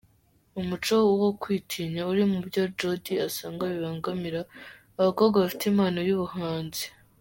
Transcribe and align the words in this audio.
Umuco 0.59 0.95
wo 1.21 1.29
kwitinya 1.41 2.01
uri 2.11 2.23
mu 2.31 2.39
byo 2.47 2.63
Jodi 2.77 3.13
asanga 3.27 3.63
bibangamira 3.71 4.41
abakobwa 4.99 5.35
bafite 5.43 5.63
impano 5.71 5.99
y’ubuhanzi 6.07 6.85